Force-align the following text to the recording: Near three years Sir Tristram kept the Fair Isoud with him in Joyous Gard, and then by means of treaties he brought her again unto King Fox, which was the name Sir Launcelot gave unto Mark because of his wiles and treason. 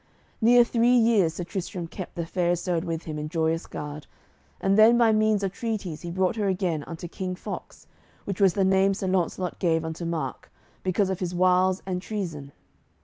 Near 0.41 0.63
three 0.63 0.95
years 0.95 1.35
Sir 1.35 1.43
Tristram 1.43 1.85
kept 1.85 2.15
the 2.15 2.25
Fair 2.25 2.53
Isoud 2.53 2.85
with 2.85 3.03
him 3.03 3.19
in 3.19 3.29
Joyous 3.29 3.67
Gard, 3.67 4.07
and 4.59 4.75
then 4.75 4.97
by 4.97 5.11
means 5.11 5.43
of 5.43 5.51
treaties 5.51 6.01
he 6.01 6.09
brought 6.09 6.37
her 6.37 6.47
again 6.47 6.83
unto 6.87 7.07
King 7.07 7.35
Fox, 7.35 7.85
which 8.25 8.41
was 8.41 8.53
the 8.55 8.65
name 8.65 8.95
Sir 8.95 9.05
Launcelot 9.05 9.59
gave 9.59 9.85
unto 9.85 10.03
Mark 10.05 10.51
because 10.81 11.11
of 11.11 11.19
his 11.19 11.35
wiles 11.35 11.83
and 11.85 12.01
treason. 12.01 12.51